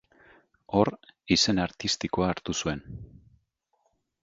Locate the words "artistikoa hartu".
1.67-2.57